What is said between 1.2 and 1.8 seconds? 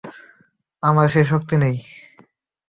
শক্তি নেই।